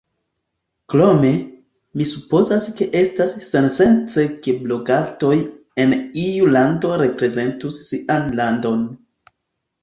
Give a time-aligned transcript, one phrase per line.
[0.91, 1.33] Krome,
[1.99, 5.37] mi supozas ke estas sensence ke blogantoj
[5.85, 5.93] en
[6.23, 8.83] iu lando reprezentus sian landon.